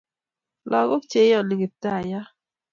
lagok 0.71 1.03
cheiyani 1.11 1.55
kiptaiyat 1.61 2.27